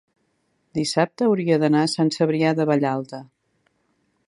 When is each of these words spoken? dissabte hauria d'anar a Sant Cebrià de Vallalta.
dissabte 0.77 1.27
hauria 1.27 1.59
d'anar 1.65 1.83
a 1.87 1.91
Sant 1.93 2.11
Cebrià 2.17 2.55
de 2.61 2.69
Vallalta. 2.73 3.23